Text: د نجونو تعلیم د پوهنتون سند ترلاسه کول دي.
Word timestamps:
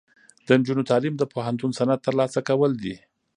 د 0.45 0.47
نجونو 0.59 0.87
تعلیم 0.91 1.15
د 1.17 1.23
پوهنتون 1.33 1.71
سند 1.77 1.99
ترلاسه 2.05 2.39
کول 2.49 2.71
دي. 2.83 2.95